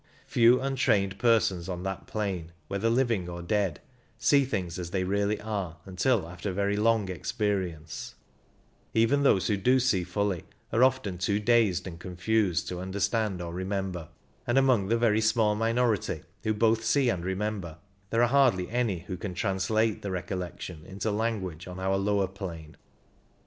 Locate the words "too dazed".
11.19-11.85